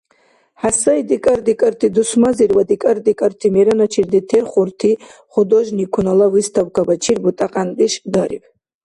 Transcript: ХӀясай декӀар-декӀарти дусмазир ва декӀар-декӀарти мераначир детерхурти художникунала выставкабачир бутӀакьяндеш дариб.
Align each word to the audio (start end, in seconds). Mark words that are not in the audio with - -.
ХӀясай 0.61 0.99
декӀар-декӀарти 1.09 1.87
дусмазир 1.95 2.51
ва 2.57 2.63
декӀар-декӀарти 2.71 3.47
мераначир 3.55 4.05
детерхурти 4.13 4.91
художникунала 5.33 6.27
выставкабачир 6.35 7.17
бутӀакьяндеш 7.23 7.93
дариб. 8.13 8.43